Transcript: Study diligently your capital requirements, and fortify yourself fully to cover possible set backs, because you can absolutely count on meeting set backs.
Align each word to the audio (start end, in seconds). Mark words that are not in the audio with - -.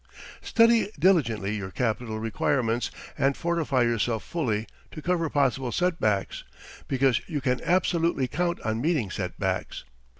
Study 0.41 0.89
diligently 0.97 1.55
your 1.55 1.69
capital 1.69 2.17
requirements, 2.17 2.89
and 3.19 3.37
fortify 3.37 3.83
yourself 3.83 4.23
fully 4.23 4.65
to 4.89 4.99
cover 4.99 5.29
possible 5.29 5.71
set 5.71 5.99
backs, 5.99 6.43
because 6.87 7.21
you 7.29 7.39
can 7.39 7.61
absolutely 7.63 8.27
count 8.27 8.59
on 8.61 8.81
meeting 8.81 9.11
set 9.11 9.37
backs. 9.39 9.83